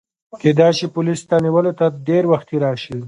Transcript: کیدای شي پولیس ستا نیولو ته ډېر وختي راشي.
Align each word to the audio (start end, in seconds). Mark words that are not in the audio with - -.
کیدای 0.41 0.71
شي 0.77 0.87
پولیس 0.95 1.19
ستا 1.23 1.37
نیولو 1.45 1.71
ته 1.79 1.85
ډېر 2.07 2.23
وختي 2.31 2.55
راشي. 2.63 2.97